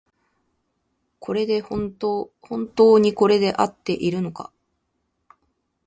[1.19, 4.51] 本当にこれであっているのか